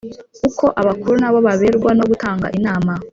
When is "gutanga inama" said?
2.11-2.93